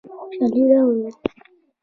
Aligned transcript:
خوشحالي 0.27 0.63
راوړو. 0.69 1.07